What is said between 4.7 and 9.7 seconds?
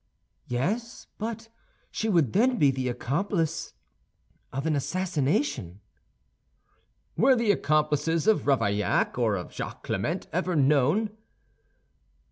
assassination." "Were the accomplices of Ravaillac or of